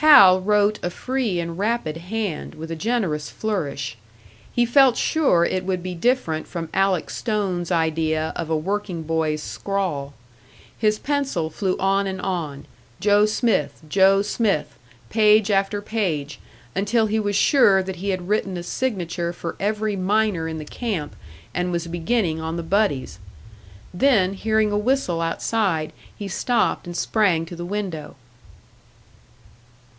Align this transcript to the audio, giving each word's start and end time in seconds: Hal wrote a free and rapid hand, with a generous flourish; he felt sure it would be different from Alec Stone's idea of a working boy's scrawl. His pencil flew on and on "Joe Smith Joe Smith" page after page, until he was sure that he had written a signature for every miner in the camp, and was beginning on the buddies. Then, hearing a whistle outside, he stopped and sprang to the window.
Hal 0.03 0.41
wrote 0.41 0.79
a 0.81 0.89
free 0.89 1.39
and 1.39 1.59
rapid 1.59 1.97
hand, 1.97 2.55
with 2.55 2.71
a 2.71 2.75
generous 2.75 3.29
flourish; 3.29 3.97
he 4.51 4.65
felt 4.65 4.97
sure 4.97 5.45
it 5.45 5.63
would 5.63 5.83
be 5.83 5.93
different 5.93 6.47
from 6.47 6.69
Alec 6.73 7.11
Stone's 7.11 7.71
idea 7.71 8.33
of 8.35 8.49
a 8.49 8.57
working 8.57 9.03
boy's 9.03 9.43
scrawl. 9.43 10.15
His 10.75 10.97
pencil 10.97 11.51
flew 11.51 11.77
on 11.77 12.07
and 12.07 12.19
on 12.19 12.65
"Joe 12.99 13.27
Smith 13.27 13.79
Joe 13.87 14.23
Smith" 14.23 14.75
page 15.11 15.51
after 15.51 15.83
page, 15.83 16.39
until 16.75 17.05
he 17.05 17.19
was 17.19 17.35
sure 17.35 17.83
that 17.83 17.97
he 17.97 18.09
had 18.09 18.27
written 18.27 18.57
a 18.57 18.63
signature 18.63 19.31
for 19.31 19.55
every 19.59 19.95
miner 19.95 20.47
in 20.47 20.57
the 20.57 20.65
camp, 20.65 21.15
and 21.53 21.71
was 21.71 21.85
beginning 21.85 22.41
on 22.41 22.57
the 22.57 22.63
buddies. 22.63 23.19
Then, 23.93 24.33
hearing 24.33 24.71
a 24.71 24.79
whistle 24.79 25.21
outside, 25.21 25.93
he 26.17 26.27
stopped 26.27 26.87
and 26.87 26.97
sprang 26.97 27.45
to 27.45 27.55
the 27.55 27.63
window. 27.65 28.15